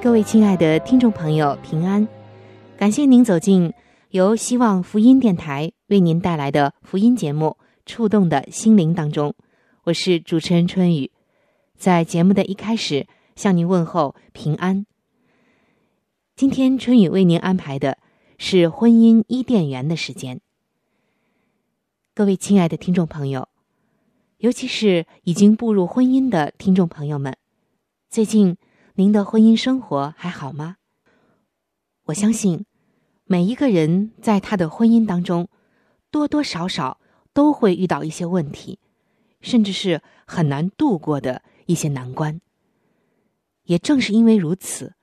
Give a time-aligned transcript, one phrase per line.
[0.00, 2.06] 各位亲爱的听众朋友，平安！
[2.76, 3.74] 感谢您走进。
[4.10, 9.34] 由希望福音电台为您带来的福音节目《触动的心灵》当中，
[9.82, 11.10] 我是主持人春雨，
[11.76, 14.86] 在节目的一开始向您问候平安。
[16.36, 17.98] 今天春雨为您安排的
[18.38, 20.40] 是婚姻伊甸园的时间。
[22.14, 23.48] 各位亲爱的听众朋友，
[24.36, 27.36] 尤其是已经步入婚姻的听众朋友们，
[28.08, 28.56] 最近
[28.98, 30.74] 您的婚姻生活还好吗？
[32.06, 32.66] 我相信。
[33.26, 35.48] 每一个人在他的婚姻当中，
[36.10, 36.98] 多多少少
[37.32, 38.80] 都会遇到一些问题，
[39.40, 42.40] 甚至是很难度过的一些难关。
[43.62, 44.94] 也正是因为如此，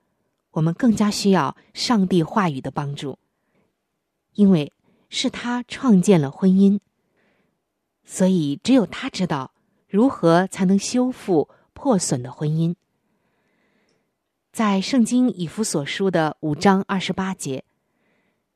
[0.52, 3.18] 我们更加需要上帝话语的帮助，
[4.34, 4.74] 因为
[5.08, 6.82] 是他创建了婚姻，
[8.04, 9.54] 所以只有他知道
[9.88, 12.76] 如何才能修复破损的婚姻。
[14.56, 17.66] 在圣经以弗所书的五章二十八节。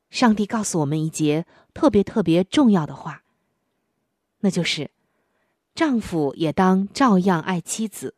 [0.08, 1.44] 上帝告诉我们一节
[1.74, 3.22] 特别特别重要的话，
[4.38, 4.90] 那就是：
[5.74, 8.14] 丈夫也当照样爱妻子，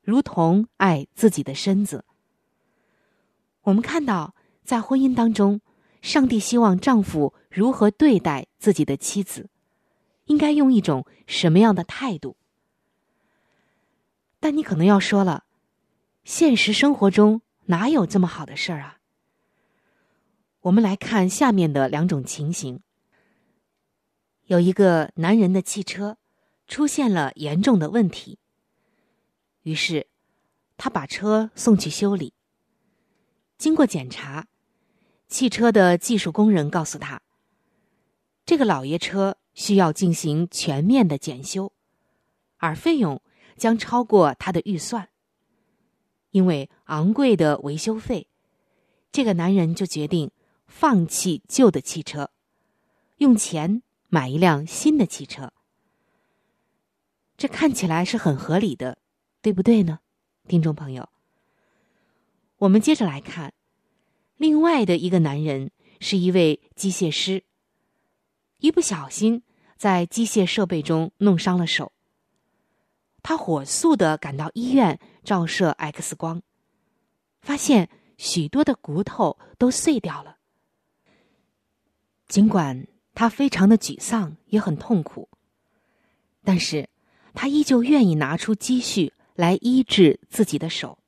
[0.00, 2.06] 如同爱自己的身子。
[3.64, 5.60] 我们看到，在婚姻当中，
[6.00, 9.50] 上帝希望丈夫如何对待自己的妻子，
[10.24, 12.38] 应该用一种什么样的态度？
[14.40, 15.44] 但你可能要说了，
[16.24, 18.98] 现实生活中哪有这么好的事儿啊？
[20.60, 22.82] 我们来看下面的两种情形：
[24.44, 26.18] 有一个男人的汽车
[26.66, 28.38] 出现了严重的问题，
[29.62, 30.06] 于是
[30.76, 32.34] 他把车送去修理。
[33.56, 34.46] 经过检查，
[35.28, 37.22] 汽车的技术工人告诉他，
[38.44, 41.72] 这个老爷车需要进行全面的检修，
[42.58, 43.22] 而费用
[43.56, 45.09] 将超过他的预算。
[46.30, 48.26] 因为昂贵的维修费，
[49.12, 50.30] 这个男人就决定。
[50.72, 52.30] 放弃旧的汽车，
[53.16, 55.52] 用钱买一辆新的汽车，
[57.36, 58.96] 这看起来是很合理的，
[59.42, 59.98] 对不对呢，
[60.46, 61.08] 听众朋友？
[62.58, 63.52] 我们接着来看，
[64.36, 67.42] 另外的一个男人是一位机械师，
[68.58, 69.42] 一不小心
[69.76, 71.90] 在机械设备中弄伤了手，
[73.24, 76.42] 他火速的赶到医院照射 X 光，
[77.40, 80.38] 发现许多的骨头都碎掉了。
[82.26, 85.28] 尽管他非常的沮丧，也很痛苦，
[86.42, 86.88] 但是
[87.32, 90.98] 他依旧愿意拿出积蓄来医治自己的手，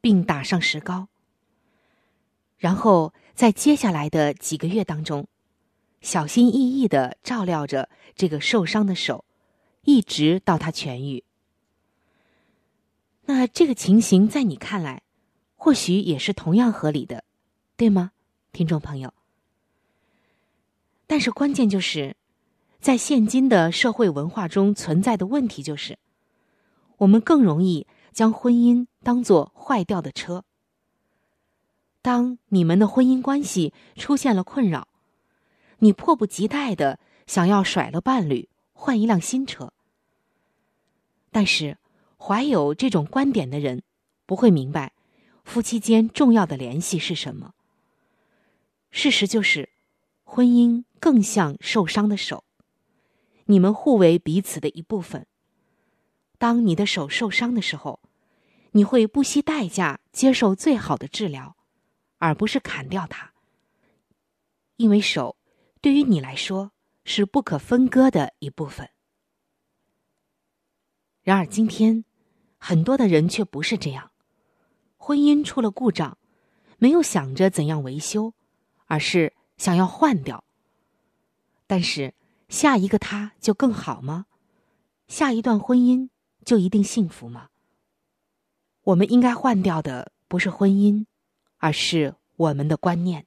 [0.00, 1.08] 并打上石膏。
[2.56, 5.28] 然后在接下来的几个月当中，
[6.00, 9.26] 小心翼翼的照料着这个受伤的手，
[9.82, 11.22] 一直到他痊愈。
[13.26, 15.02] 那这个情形在你看来，
[15.56, 17.24] 或许也是同样合理的，
[17.76, 18.12] 对吗，
[18.52, 19.12] 听众朋友？
[21.08, 22.16] 但是关键就是，
[22.80, 25.98] 在现今的社会文化中存在的问题就是，
[26.98, 30.44] 我们更容易将婚姻当做坏掉的车。
[32.02, 34.86] 当你们的婚姻关系出现了困扰，
[35.80, 39.72] 你迫不及待的想要甩了伴侣，换一辆新车。
[41.32, 41.76] 但是，
[42.18, 43.82] 怀有这种观点的人
[44.26, 44.92] 不会明白，
[45.44, 47.54] 夫妻间重要的联系是什么。
[48.90, 49.70] 事实就是。
[50.28, 52.42] 婚姻更像受伤的手，
[53.44, 55.24] 你们互为彼此的一部分。
[56.36, 58.00] 当你的手受伤的时候，
[58.72, 61.56] 你会不惜代价接受最好的治疗，
[62.18, 63.32] 而不是砍掉它。
[64.76, 65.36] 因为手
[65.80, 66.72] 对于你来说
[67.04, 68.90] 是不可分割的一部分。
[71.22, 72.04] 然而今天，
[72.58, 74.10] 很多的人却不是这样，
[74.96, 76.18] 婚姻出了故障，
[76.78, 78.32] 没有想着怎样维修，
[78.86, 80.44] 而是想要换掉。
[81.66, 82.14] 但是
[82.48, 84.26] 下一个他就更好吗？
[85.08, 86.08] 下一段婚姻
[86.44, 87.48] 就一定幸福吗？
[88.82, 91.06] 我们应该换掉的不是婚姻，
[91.58, 93.26] 而是我们的观念。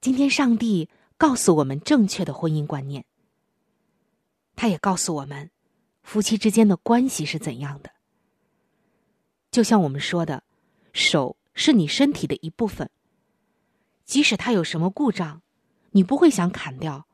[0.00, 3.04] 今天，上帝告诉我们正确的婚姻观念，
[4.56, 5.50] 他也告诉我们
[6.04, 7.90] 夫妻之间的关系是怎样的。
[9.50, 10.44] 就像我们说的，
[10.92, 12.88] 手是你身体的一部分，
[14.04, 15.42] 即使它有什么故障，
[15.90, 17.08] 你不会想砍掉，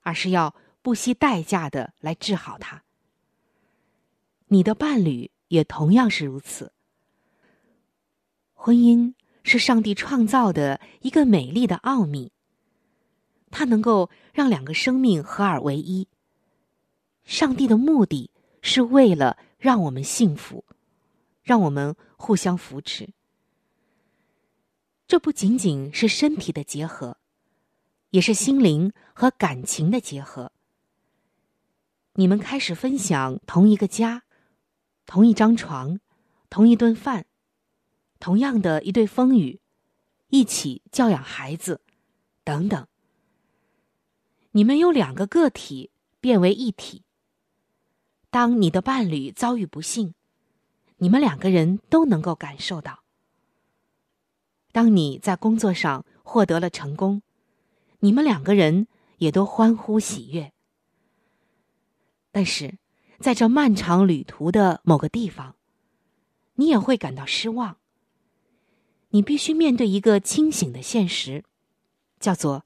[0.00, 2.82] 而是要不惜代价的来治好它。
[4.48, 6.72] 你的伴侣也同样是如此。
[8.54, 9.14] 婚姻。
[9.42, 12.30] 是上帝创造的一个美丽的奥秘。
[13.50, 16.06] 它能够让两个生命合而为一。
[17.24, 18.30] 上帝的目的
[18.62, 20.64] 是为了让我们幸福，
[21.42, 23.10] 让我们互相扶持。
[25.06, 27.18] 这不仅仅是身体的结合，
[28.10, 30.52] 也是心灵和感情的结合。
[32.14, 34.24] 你们开始分享同一个家，
[35.06, 36.00] 同一张床，
[36.48, 37.26] 同一顿饭。
[38.18, 39.60] 同样的一对风雨，
[40.28, 41.80] 一起教养孩子，
[42.44, 42.86] 等等。
[44.50, 45.90] 你们由两个个体
[46.20, 47.04] 变为一体。
[48.30, 50.14] 当你的伴侣遭遇不幸，
[50.98, 53.02] 你们两个人都能够感受到。
[54.70, 57.22] 当你在工作上获得了成功，
[57.98, 58.86] 你们两个人
[59.18, 60.52] 也都欢呼喜悦。
[62.30, 62.78] 但是，
[63.18, 65.56] 在这漫长旅途的某个地方，
[66.54, 67.78] 你也会感到失望。
[69.08, 71.42] 你必须面对一个清醒的现实，
[72.20, 72.64] 叫做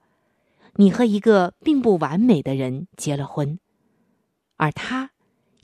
[0.74, 3.58] 你和一个并不完美的人结了婚，
[4.56, 5.12] 而他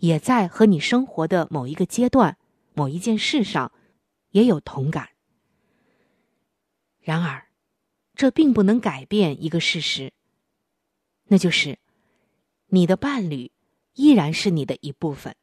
[0.00, 2.36] 也在和你生活的某一个阶段、
[2.74, 3.72] 某一件事上
[4.32, 5.10] 也有同感。
[7.00, 7.46] 然而，
[8.14, 10.12] 这并不能改变一个事实，
[11.28, 11.78] 那就是
[12.66, 13.50] 你的伴侣
[13.94, 15.34] 依然是你的一部分。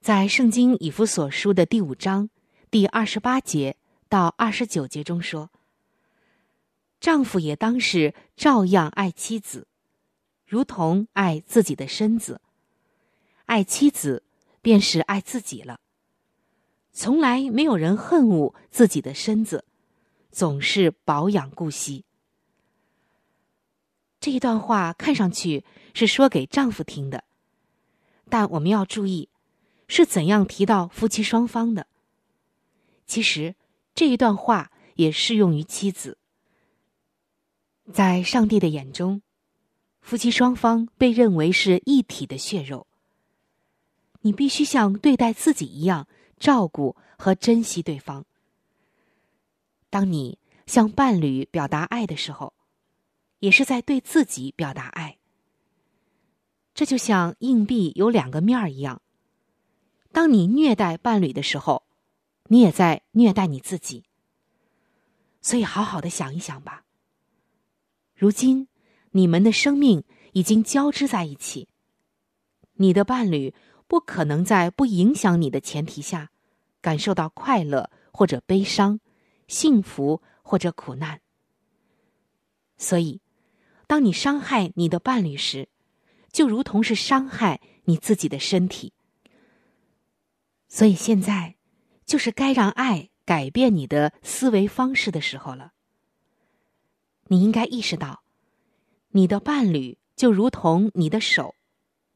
[0.00, 2.30] 在圣经以弗所书的第五章。
[2.68, 3.76] 第二十八节
[4.08, 5.50] 到二十九节中说
[7.00, 9.68] ：“丈夫也当是照样爱妻子，
[10.44, 12.40] 如同爱自己的身子；
[13.46, 14.22] 爱妻子，
[14.60, 15.80] 便是爱自己了。
[16.92, 19.64] 从来没有人恨恶自己的身子，
[20.30, 22.04] 总是保养顾惜。”
[24.18, 25.64] 这一段话看上去
[25.94, 27.24] 是说给丈夫听的，
[28.28, 29.28] 但我们要注意，
[29.86, 31.86] 是怎样提到夫妻双方的。
[33.06, 33.54] 其实，
[33.94, 36.18] 这一段话也适用于妻子。
[37.92, 39.22] 在上帝的眼中，
[40.00, 42.88] 夫妻双方被认为是一体的血肉。
[44.26, 48.26] 你必须像对待自己一样照顾和珍惜对方。
[49.88, 52.52] 当你向伴侣表达爱的时候，
[53.38, 55.18] 也是在对自己表达爱。
[56.74, 59.00] 这就像硬币有两个面儿一样，
[60.10, 61.84] 当你虐待伴侣的时候。
[62.48, 64.04] 你也在虐待你自己，
[65.42, 66.84] 所以好好的想一想吧。
[68.14, 68.68] 如今，
[69.10, 71.66] 你们的生命已经交织在一起，
[72.74, 73.52] 你的伴侣
[73.86, 76.30] 不可能在不影响你的前提下，
[76.80, 79.00] 感受到快乐或者悲伤，
[79.48, 81.20] 幸福或者苦难。
[82.76, 83.20] 所以，
[83.86, 85.68] 当你伤害你的伴侣时，
[86.30, 88.92] 就如同是伤害你自己的身体。
[90.68, 91.56] 所以现在。
[92.06, 95.72] 就是该让爱改变你的思维方式的时候了。
[97.26, 98.22] 你应该意识到，
[99.08, 101.56] 你的伴侣就如同你的手、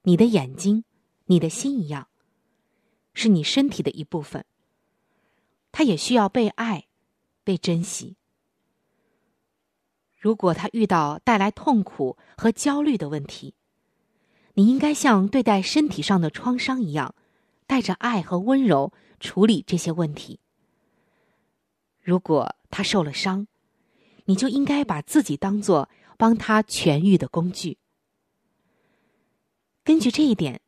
[0.03, 0.85] 你的眼睛、
[1.31, 2.09] 你的心一样，
[3.15, 4.45] 是你身体的一部分。
[5.71, 6.89] 他也需要被爱、
[7.45, 8.17] 被珍惜。
[10.19, 13.55] 如果他遇到带来痛苦和焦虑的问题，
[14.55, 17.15] 你应该像对待身体上的创伤一样，
[17.69, 18.93] 带着爱和温柔。
[19.21, 20.41] 处理这些问题。
[22.01, 23.47] 如果他受了伤，
[24.25, 27.77] 你就应该把自己当做帮他痊愈的工具。
[29.85, 30.63] 根据这一点，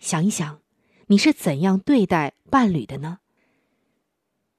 [0.00, 0.60] 想一想，
[1.08, 3.18] 你是怎样对待伴侣的呢？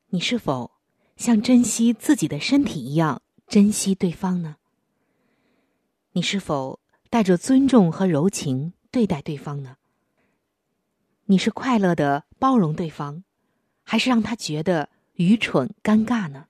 [0.10, 0.72] 你是否
[1.18, 4.58] 像珍惜自己的身体一样珍惜对方呢？
[6.12, 6.80] 你是否
[7.10, 9.78] 带着尊重和柔情对待对方呢？
[11.26, 13.24] 你是快乐的包容对方？
[13.84, 16.46] 还是让他觉得愚蠢、尴尬呢？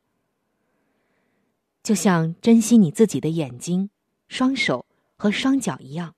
[1.81, 3.89] 就像珍惜你自己的眼睛、
[4.27, 6.13] 双手和双脚一样，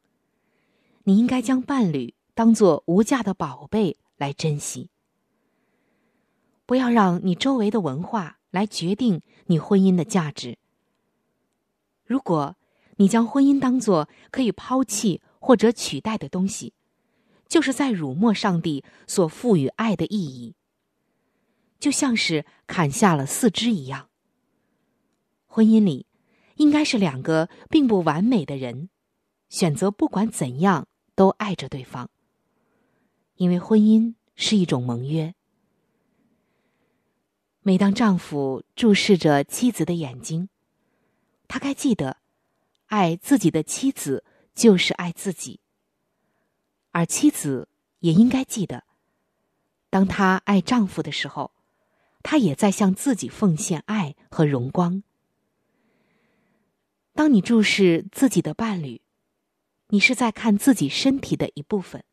[1.04, 4.90] 你应该将伴侣当做无价的宝贝来珍惜。
[6.66, 10.58] 不要让你周围的文化来决定你婚姻的价值。
[12.06, 12.56] 如果
[12.98, 16.74] 你将婚姻当作可以抛弃或者取代的东西，
[17.48, 20.56] 就是在辱没上帝所赋予爱的意义，
[21.80, 24.10] 就像是砍下了四肢一样。
[25.46, 26.08] 婚姻里，
[26.56, 28.90] 应该是两个并不完美的人，
[29.50, 32.10] 选择不管怎样都爱着对方。
[33.36, 35.34] 因为婚姻是一种盟约。
[37.62, 40.50] 每当丈夫注视着妻子的眼睛，
[41.48, 42.18] 他该记得，
[42.88, 44.24] 爱自己的妻子
[44.54, 45.62] 就是爱自己。
[46.92, 48.84] 而妻子也应该记得，
[49.90, 51.52] 当她爱丈夫的时候，
[52.22, 55.02] 她也在向自己奉献爱和荣光。
[57.14, 59.02] 当你注视自己的伴侣，
[59.88, 62.04] 你是在看自己身体的一部分。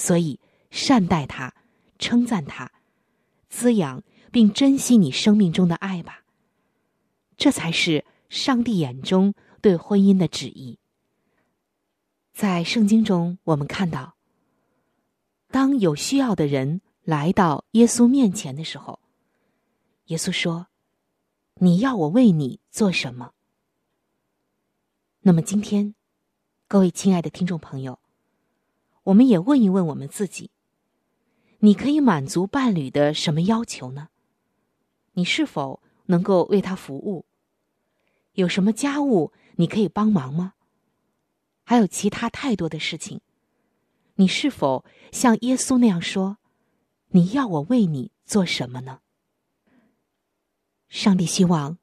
[0.00, 0.40] 所以，
[0.70, 1.54] 善待他，
[1.98, 2.72] 称赞他，
[3.50, 4.02] 滋养
[4.32, 6.24] 并珍惜你生命中的爱吧。
[7.36, 10.78] 这才是上帝眼中对婚姻的旨意。
[12.32, 14.16] 在圣经中，我们看到，
[15.48, 19.00] 当有需要的人来到耶稣面前的时候，
[20.06, 20.68] 耶稣说
[21.60, 23.34] ：“你要我为你做什么？”
[25.20, 25.94] 那么今天，
[26.66, 27.98] 各位亲爱的听众朋友，
[29.10, 30.50] 我们也问一问我们自己：
[31.58, 34.08] 你可以满足伴侣的什么要求呢？
[35.14, 37.24] 你是否能够为他服务？
[38.34, 40.54] 有什么家务你可以帮忙吗？
[41.64, 43.20] 还有其他太多的事情，
[44.14, 46.38] 你是否像耶稣那样说
[47.10, 49.00] ：“你要我为你做什么呢？”
[50.88, 51.78] 上帝希望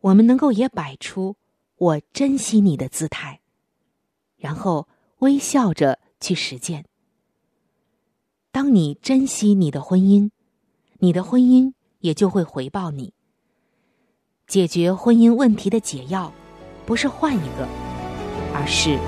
[0.00, 1.36] 我们能够也摆出。
[1.76, 3.40] 我珍惜你的姿态，
[4.36, 4.86] 然后
[5.20, 6.84] 微笑着去实践。
[8.52, 10.30] 当你珍惜你的婚姻，
[10.98, 13.12] 你的婚姻也就会回报你。
[14.46, 16.32] 解决婚姻问题的解药，
[16.84, 17.68] 不是换一个，
[18.52, 18.98] 而是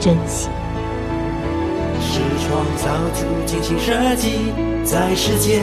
[0.00, 0.48] 珍惜。
[2.00, 4.52] 是创造出精心设计，
[4.84, 5.60] 在世界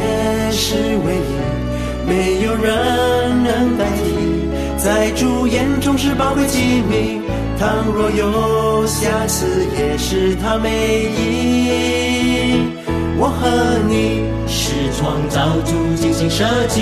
[0.52, 4.78] 是唯一，没有人能代替。
[4.78, 7.25] 在主眼中是宝贵机密，
[7.58, 12.70] 倘若有瑕疵，也是他美意。
[13.18, 16.82] 我和你是创造主精心设计，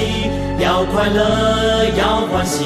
[0.59, 2.65] 要快乐，要欢喜，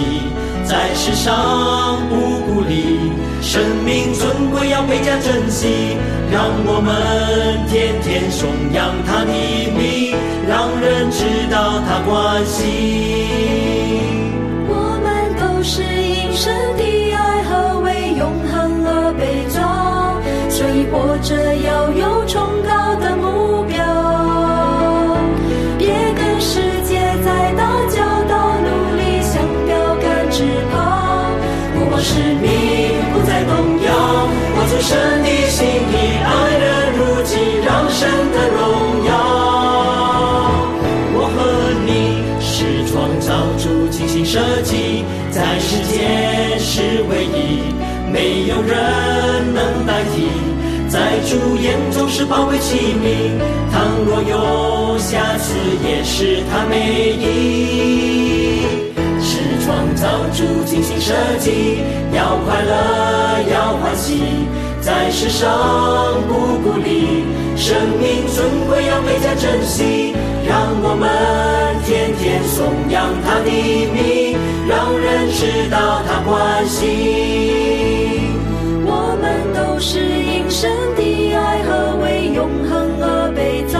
[0.64, 3.12] 在世上不孤立，
[3.42, 5.98] 生命尊贵要倍加珍惜，
[6.32, 9.32] 让我们天天颂扬他的
[9.78, 10.16] 名，
[10.48, 13.87] 让人知道他关心。
[21.28, 23.76] 着要有崇高的目标。
[25.78, 30.76] 别跟世界在打交道，努力向标杆直跑。
[31.76, 32.48] 不忘使命，
[33.12, 33.52] 不再动
[33.84, 33.92] 摇，
[34.56, 36.30] 活出神的心意，爱
[36.64, 36.66] 人
[36.96, 39.12] 如己，让神的荣耀。
[41.14, 41.38] 我和
[41.86, 45.04] 你是创造主精心设计。
[45.30, 47.76] 在世界是唯一，
[48.14, 49.07] 没有人。
[51.28, 53.38] 主眼中是宝贵器皿，
[53.70, 55.56] 倘若有瑕疵，
[55.86, 58.62] 也是他美意。
[59.20, 61.80] 是创造主精心设计，
[62.16, 64.24] 要快乐，要欢喜，
[64.80, 65.52] 在世上
[66.30, 67.26] 不孤立，
[67.58, 70.14] 生命尊贵要倍加珍惜。
[70.48, 71.12] 让我们
[71.84, 78.32] 天天颂扬他的名，让人知道他关心。
[78.90, 80.00] 我们都是
[82.38, 83.80] 永恒而被造，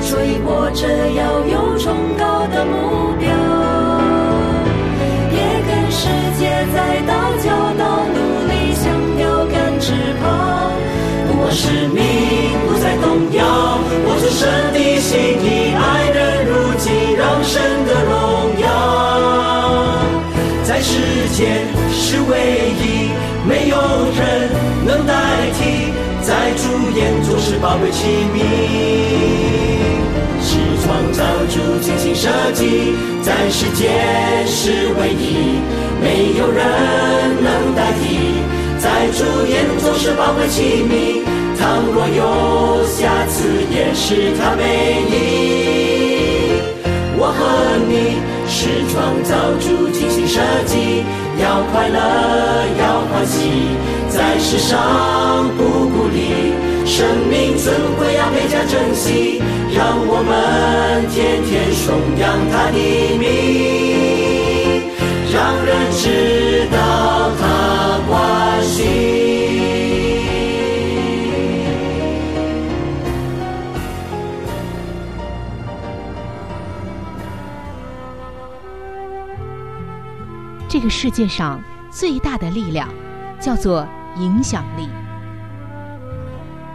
[0.00, 3.30] 所以活着要有崇高的目标。
[5.30, 6.02] 别跟世
[6.36, 7.46] 界在打交
[7.78, 8.18] 道，努
[8.50, 10.26] 力向标杆直跑。
[11.28, 12.02] 不忘使命，
[12.66, 15.70] 不再动摇，活出神的心意。
[21.92, 22.34] 是唯
[22.82, 23.10] 一，
[23.48, 23.76] 没有
[24.18, 24.50] 人
[24.84, 25.14] 能代
[25.54, 25.89] 替，
[27.60, 28.40] 宝贝器皿，
[30.40, 35.60] 是创造主精心设计，在世间是唯一，
[36.00, 36.64] 没有人
[37.42, 38.40] 能代替，
[38.78, 41.22] 在主眼中是宝贝器皿，
[41.58, 45.12] 倘若有瑕疵，也是他美意。
[47.18, 48.18] 我和你。
[48.52, 51.04] 是创造主精心设计，
[51.40, 51.98] 要快乐，
[52.80, 53.46] 要欢喜，
[54.08, 56.49] 在世上不孤立，
[56.90, 59.40] 生命怎会要倍加珍惜？
[59.72, 62.76] 让我们天天颂扬他的
[63.16, 64.90] 名，
[65.32, 67.42] 让人知道他
[68.08, 68.74] 关心。
[80.68, 82.88] 这个世界上最大的力量
[83.40, 83.86] 叫做
[84.18, 84.88] 影响力。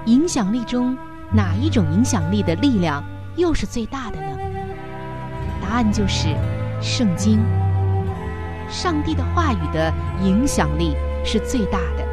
[0.06, 0.96] 影响力中
[1.34, 3.04] 哪一种影响力的力量
[3.36, 4.38] 又是最大的呢？
[5.62, 6.28] 答案就是
[6.80, 7.40] 圣经。
[8.70, 9.92] 上帝的话语的
[10.24, 10.94] 影响力
[11.24, 12.06] 是最大的。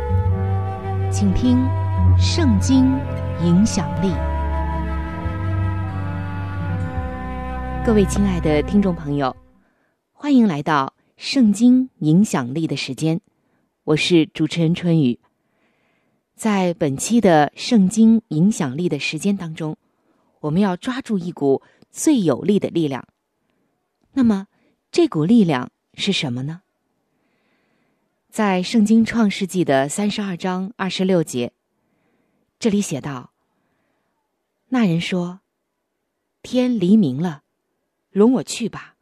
[1.11, 1.59] 请听
[2.19, 2.99] 《圣经
[3.43, 4.09] 影响力》。
[7.85, 9.37] 各位亲爱的听众朋友，
[10.13, 10.95] 欢迎来到。
[11.19, 13.21] 圣经影响力的时间，
[13.85, 15.21] 我是主持人春雨。
[16.43, 19.77] 在本期的圣经影响力的时间当中，
[20.41, 23.07] 我们要抓住一股最有力的力量。
[24.15, 24.49] 那么，
[24.91, 26.63] 这股力量是什么呢？
[28.29, 31.53] 在圣经创世纪的三十二章二十六节，
[32.59, 33.31] 这里写道
[34.71, 35.43] ：“那人说，
[36.43, 37.45] 天黎明了，
[38.11, 38.97] 容我去吧。”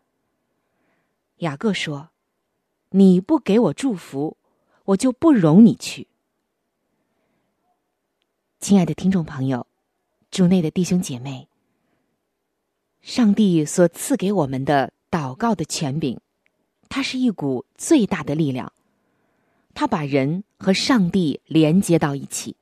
[1.40, 2.10] 雅各说。
[2.90, 4.36] 你不给我祝福，
[4.84, 6.08] 我就不容你去。
[8.60, 9.66] 亲爱的听众朋友，
[10.30, 11.48] 主内的弟兄姐妹，
[13.00, 16.18] 上帝所赐给我们的祷告的权柄，
[16.90, 18.70] 它是一股最大的力量，
[19.72, 22.54] 它把人和上帝连接到一起，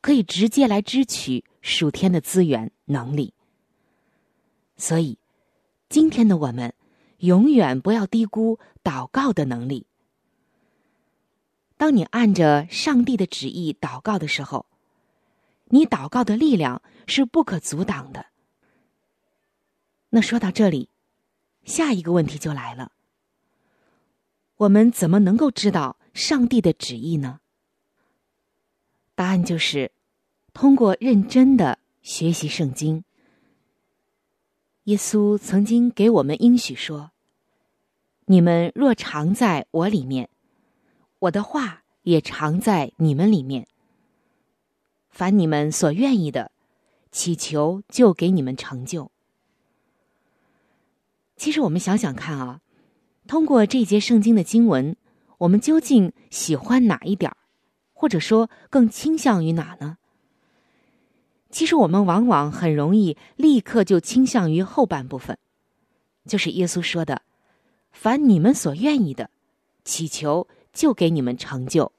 [0.00, 3.34] 可以直接来支取属天的资源能力。
[4.78, 5.18] 所以，
[5.90, 6.72] 今天的我们。
[7.18, 9.86] 永远不要低估祷告的能力。
[11.76, 14.66] 当你按着上帝的旨意祷告的时候，
[15.74, 18.26] 你祷告的力量是不可阻挡的。
[20.10, 20.90] 那说到这里，
[21.64, 22.92] 下一个问题就来了：
[24.56, 27.40] 我们怎么能够知道上帝的旨意呢？
[29.14, 29.92] 答案就是
[30.52, 33.02] 通过认真的学习圣经。
[34.84, 37.12] 耶稣曾经给我们应许说。
[38.26, 40.28] 你们若常在我里面，
[41.18, 43.66] 我的话也常在你们里面。
[45.12, 46.50] 凡你们所愿意的，
[47.12, 49.12] 祈求就给你们成就。
[51.36, 52.60] 其实我们想想看啊，
[53.28, 54.96] 通过这节圣经的经文，
[55.36, 57.36] 我们究竟喜欢哪一点儿，
[57.92, 59.98] 或者说更倾向于哪呢？
[61.50, 65.36] 其实我们往往很容易立刻就倾向于后半部分，
[66.26, 67.20] 就是耶稣说的。
[67.90, 69.28] 凡你们所愿意的，
[69.84, 71.92] 祈求就给你们成就。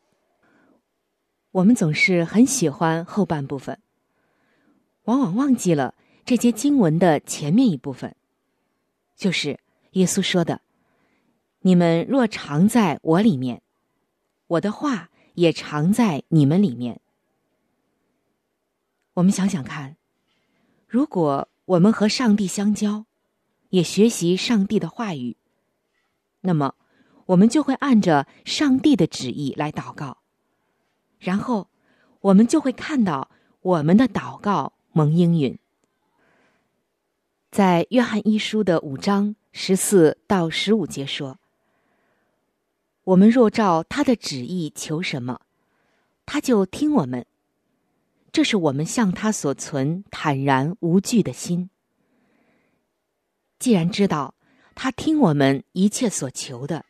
[1.53, 3.79] 我们总是很喜欢后半部分，
[5.03, 5.93] 往往忘记了
[6.25, 8.15] 这节经文的前面一部分，
[9.15, 9.59] 就是
[9.91, 10.61] 耶稣说的
[11.61, 13.61] ：“你们若常在我里面，
[14.47, 17.01] 我的话也常在你们里面。”
[19.13, 19.95] 我们想想看，
[20.87, 23.05] 如果我们和上帝相交，
[23.69, 25.37] 也学习上帝的话语。
[26.41, 26.73] 那么，
[27.27, 30.22] 我们就会按着上帝的旨意来祷告，
[31.23, 31.67] 然后
[32.19, 33.31] 我们就会看到
[33.61, 35.57] 我们的祷告蒙应允。
[37.49, 41.39] 在约翰一书的五章十四到十五节说
[43.05, 45.39] ：“我们若照他的旨意求什么，
[46.25, 47.25] 他就听我们。
[48.31, 51.69] 这是我们向他所存坦然无惧的心。
[53.57, 54.35] 既然知道。”
[54.75, 56.83] 他听我们一切所求的，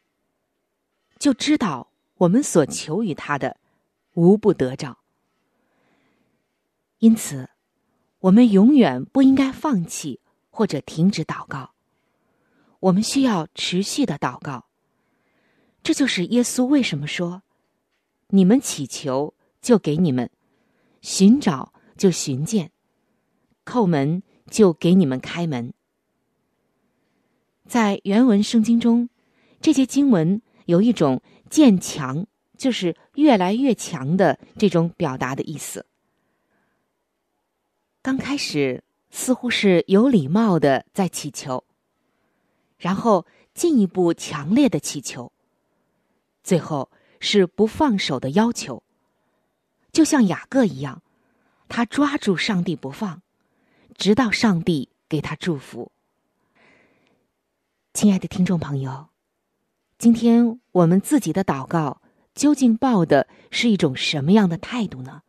[1.19, 3.57] 就知道我们所求于他的，
[4.13, 4.99] 无不得着。
[6.99, 7.49] 因此，
[8.19, 11.73] 我们永远不应该放弃或者停止祷告。
[12.80, 14.65] 我们需要持续的祷告。
[15.82, 17.43] 这就是耶稣为什么说
[18.30, 20.30] ：“你们祈求，就给你们；
[21.02, 22.69] 寻找，就寻见；
[23.65, 25.73] 叩门，就给你们开门。”
[27.67, 29.10] 在原文圣经中，
[29.60, 32.28] 这些经文有一种渐强，
[32.63, 35.86] 就是越来越强的这种表达的意思。
[38.02, 41.65] 刚开始似乎是有礼貌的在祈求，
[42.78, 45.34] 然后进一步强烈的祈求，
[46.41, 48.82] 最后是不放手的要求，
[49.91, 51.02] 就像雅各一样，
[51.67, 53.21] 他抓住上帝不放，
[53.97, 55.91] 直到上帝给他祝福。
[57.93, 59.10] 亲爱的听众朋友，
[59.97, 61.99] 今天我们自己的祷告
[62.35, 65.21] 究竟抱的是一种什么样的态度呢？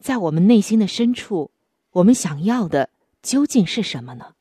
[0.00, 1.50] 在我们内心的深处，
[1.90, 2.90] 我们想要的
[3.22, 4.34] 究竟是什么呢？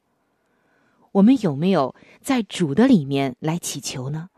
[1.13, 4.29] 我们有没有在主的里面来祈求呢？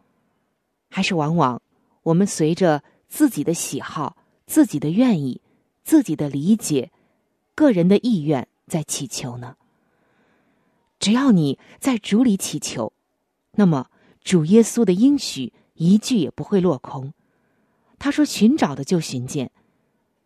[0.89, 1.61] 还是往往
[2.03, 5.41] 我们随着自己的喜好、自己的愿意、
[5.83, 6.91] 自己的理解、
[7.53, 9.57] 个人的意愿在祈求呢？
[10.99, 12.91] 只要你在主里祈求，
[13.53, 13.89] 那么
[14.23, 17.13] 主耶稣的应许一句也不会落空。
[17.97, 19.51] 他说：“寻找的就寻见。”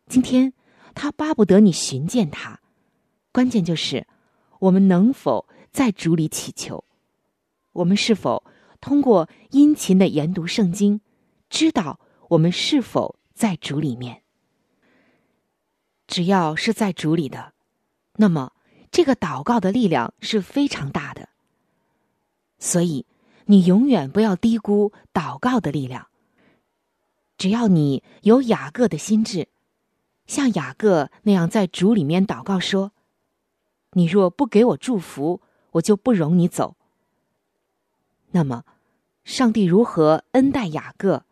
[0.09, 0.51] 今天
[0.93, 2.59] 他巴不得你寻见他，
[3.31, 4.05] 关键就是
[4.59, 5.47] 我们能否。
[5.73, 6.85] 在主里祈求，
[7.71, 8.43] 我们是否
[8.79, 11.01] 通过殷勤的研读圣经，
[11.49, 14.21] 知道我们是否在主里面？
[16.05, 17.55] 只要是在主里的，
[18.17, 18.53] 那么
[18.91, 21.29] 这个祷告的力量是非常大的。
[22.59, 23.07] 所以，
[23.45, 26.07] 你永远不要低估祷告的力量。
[27.37, 29.47] 只要你有雅各的心智，
[30.27, 32.91] 像雅各那样在主里面祷告说
[33.93, 35.41] ：“你若不给我祝福。”
[35.73, 36.75] 我就不容你走。
[38.29, 38.63] 那么，
[39.23, 41.25] 上帝如何恩待雅各，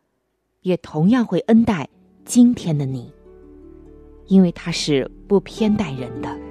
[0.62, 1.90] 也同样会恩待
[2.26, 3.14] 今天的你，
[4.26, 6.51] 因为他是不偏待人的。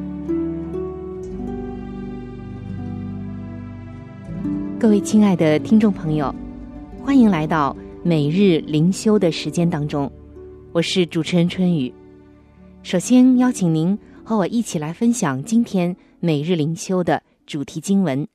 [4.81, 6.33] 各位亲爱的听众朋友，
[7.05, 10.11] 欢迎来到每日灵修的时间当中，
[10.71, 11.93] 我是主持人春雨。
[12.81, 15.95] 首先邀请您和我一起来分享今天。
[16.19, 18.27] 每日灵修的主题经文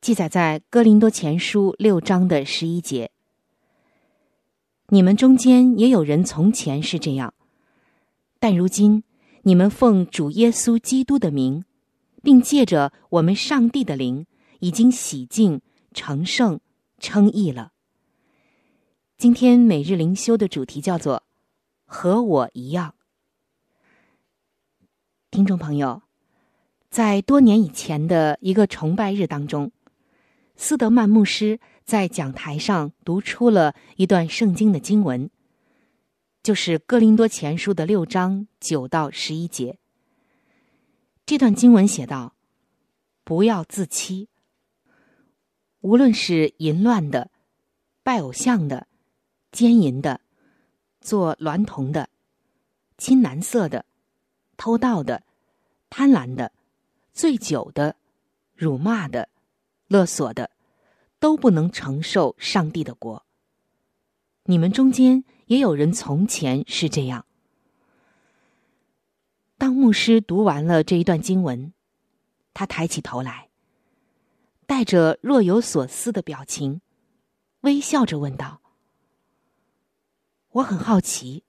[0.00, 3.12] 记载在《哥林多前书》六章的十一节。
[4.88, 7.32] 你们中间也有人从前是这样，
[8.40, 9.04] 但如今
[9.42, 11.64] 你们奉主耶稣基督的名，
[12.24, 14.26] 并借着我们上帝的灵，
[14.60, 15.60] 已经洗净、
[15.92, 16.60] 成圣、
[16.98, 17.72] 称义了。
[19.16, 21.22] 今天每日灵修的主题叫做
[21.86, 22.94] “和我一样”。
[25.30, 26.02] 听众朋友。
[26.88, 29.70] 在多年以前的一个崇拜日当中，
[30.54, 35.28] 斯德曼牧师在讲台上读出了一段圣经的经文，
[36.42, 39.78] 就是《哥林多前书》的六章九到十一节。
[41.26, 42.34] 这段经文写道
[43.24, 44.30] ：“不要自欺，
[45.86, 47.30] 无论是淫乱的、
[48.02, 48.88] 拜偶像的、
[49.52, 50.20] 奸淫的、
[51.00, 52.08] 做娈童的、
[52.98, 53.84] 亲男色的、
[54.56, 55.22] 偷盗的、
[55.88, 56.50] 贪婪的。”
[57.16, 57.96] 醉酒的、
[58.54, 59.30] 辱骂的、
[59.88, 60.50] 勒索的，
[61.18, 63.24] 都不能承受上帝的国。
[64.44, 67.24] 你们中间也有人从前是这样。
[69.56, 71.72] 当牧师读完了这一段经文，
[72.52, 73.45] 他抬起头来，
[74.66, 76.80] 带着若有所思的表情，
[77.60, 78.60] 微笑着问道
[80.52, 81.44] ：“我很好奇，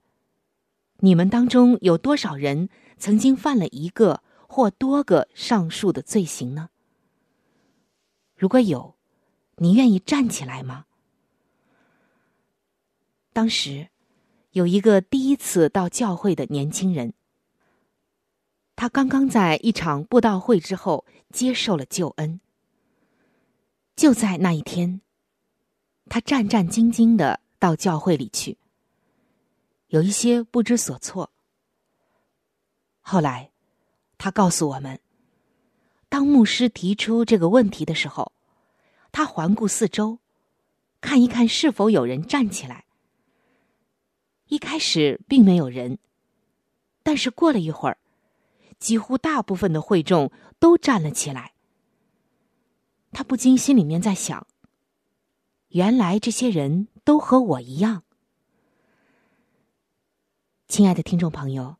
[1.00, 6.70] 你们当中有多少人曾经犯了一个？”或多个上述的罪行呢？
[8.34, 8.96] 如果有，
[9.58, 10.86] 你愿意站起来吗？
[13.34, 13.90] 当时
[14.52, 17.14] 有一个第一次到教会的年轻人，
[18.78, 22.40] 他刚刚在一场布道会之后接受了救恩。
[23.98, 25.02] 就在那一天，
[26.08, 28.58] 他战战兢兢的到教会里去，
[29.88, 31.32] 有一些不知所措。
[33.02, 33.52] 后来。
[34.20, 35.00] 他告诉我们，
[36.10, 38.32] 当牧师提出这个问题的时候，
[39.12, 40.18] 他环顾四周，
[41.00, 42.86] 看一看是否有人站起来。
[44.48, 46.00] 一开始并没有人，
[47.04, 48.00] 但是过了一会儿，
[48.80, 51.54] 几乎大部分的会众都站了起来。
[53.18, 54.46] 他不禁心里面在想：
[55.70, 58.04] 原来这些人都和我一样。
[60.68, 61.78] 亲爱的听众朋友，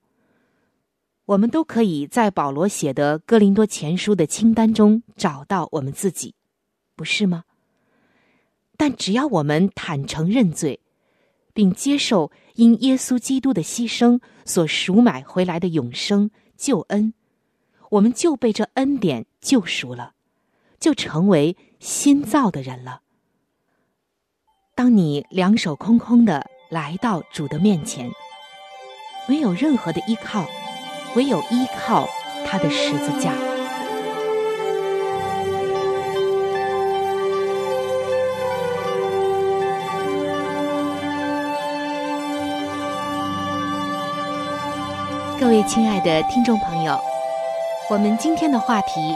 [1.26, 6.34] 我们都可以在保罗写的《哥林多前书》的清单中找到我们自己，
[6.96, 7.44] 不是吗？
[8.76, 10.80] 但只要我们坦诚认罪，
[11.54, 17.14] 并接受因耶稣基督的牺牲所赎买回来的永生救恩，
[17.92, 20.16] 我们就被这恩典救赎了，
[20.80, 23.02] 就成为新造的人了。
[24.76, 28.12] 当你两手空空的来到主的面前，
[29.28, 30.46] 没有任何的依靠，
[31.16, 32.08] 唯有依靠
[32.46, 33.34] 他的十字架。
[45.40, 47.00] 各位亲爱的听众朋友，
[47.90, 49.16] 我们今天的话题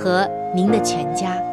[0.00, 1.49] 和您的全家。